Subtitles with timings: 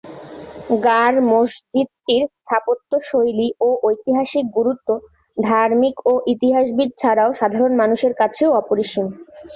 [0.83, 4.89] গার মসজিদটির স্থাপত্যশৈলী ও ঐতিহাসিক গুরুত্ব
[5.37, 9.07] ধার্মিক ও ইতিহাসবিদ ছাড়াও সাধারণ মানুষের কাছেও অপরিসীম।